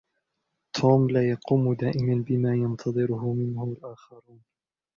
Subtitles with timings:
[0.75, 4.41] توم لا يقوم دائما بما ينتظره منه الآخرون.